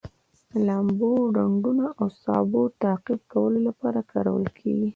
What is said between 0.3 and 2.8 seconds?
د لامبلو ډنډونو او سابو